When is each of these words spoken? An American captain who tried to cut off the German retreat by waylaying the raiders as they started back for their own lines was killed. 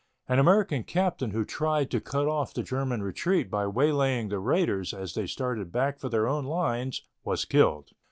An 0.27 0.39
American 0.39 0.81
captain 0.83 1.29
who 1.29 1.45
tried 1.45 1.91
to 1.91 2.01
cut 2.01 2.27
off 2.27 2.55
the 2.55 2.63
German 2.63 3.03
retreat 3.03 3.51
by 3.51 3.67
waylaying 3.67 4.29
the 4.29 4.39
raiders 4.39 4.95
as 4.95 5.13
they 5.13 5.27
started 5.27 5.71
back 5.71 5.99
for 5.99 6.09
their 6.09 6.27
own 6.27 6.45
lines 6.45 7.03
was 7.23 7.45
killed. 7.45 7.91